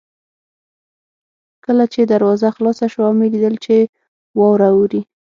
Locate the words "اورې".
4.75-5.01